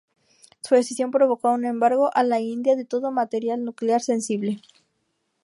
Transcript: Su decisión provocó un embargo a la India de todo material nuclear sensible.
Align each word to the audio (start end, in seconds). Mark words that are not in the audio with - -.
Su 0.63 0.73
decisión 0.73 1.11
provocó 1.11 1.51
un 1.51 1.63
embargo 1.63 2.09
a 2.15 2.23
la 2.23 2.39
India 2.39 2.75
de 2.75 2.85
todo 2.85 3.11
material 3.11 3.63
nuclear 3.63 4.01
sensible. 4.01 4.59